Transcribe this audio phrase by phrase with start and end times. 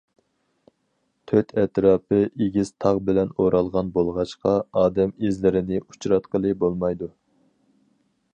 [1.31, 7.13] تۆت ئەتراپى ئېگىز تاغ بىلەن ئورالغان بولغاچقا، ئادەم ئىزلىرىنى ئۇچراتقىلى بولمايدۇ.